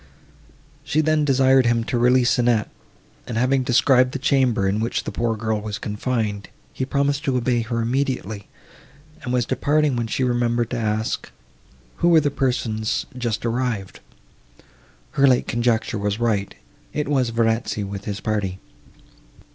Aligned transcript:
She 0.83 0.99
then 1.01 1.25
desired 1.25 1.67
him 1.67 1.83
to 1.83 1.99
release 1.99 2.39
Annette, 2.39 2.71
and, 3.27 3.37
having 3.37 3.61
described 3.61 4.13
the 4.13 4.17
chamber 4.17 4.67
in 4.67 4.79
which 4.79 5.03
the 5.03 5.11
poor 5.11 5.37
girl 5.37 5.61
was 5.61 5.77
confined, 5.77 6.49
he 6.73 6.85
promised 6.87 7.23
to 7.25 7.37
obey 7.37 7.61
her 7.61 7.81
immediately, 7.81 8.47
and 9.21 9.31
was 9.31 9.45
departing, 9.45 9.95
when 9.95 10.07
she 10.07 10.23
remembered 10.23 10.71
to 10.71 10.77
ask 10.79 11.29
who 11.97 12.07
were 12.09 12.19
the 12.19 12.31
persons 12.31 13.05
just 13.15 13.45
arrived. 13.45 13.99
Her 15.11 15.27
late 15.27 15.47
conjecture 15.47 15.99
was 15.99 16.19
right; 16.19 16.55
it 16.93 17.07
was 17.07 17.29
Verezzi, 17.29 17.83
with 17.83 18.05
his 18.05 18.21
party. 18.21 18.57